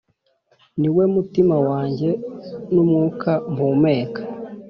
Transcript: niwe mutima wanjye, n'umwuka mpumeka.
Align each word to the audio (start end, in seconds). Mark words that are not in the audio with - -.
niwe 0.79 1.03
mutima 1.15 1.55
wanjye, 1.67 2.09
n'umwuka 2.73 3.31
mpumeka. 3.53 4.21